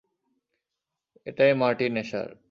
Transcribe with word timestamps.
এটাই 1.27 1.51
মার্টিন 1.53 1.93
এশার। 1.97 2.29